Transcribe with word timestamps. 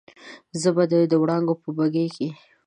زه 0.61 0.69
به 0.75 0.83
د 1.11 1.13
وړانګو 1.21 1.55
په 1.63 1.69
بګۍ 1.77 2.07
کې 2.15 2.27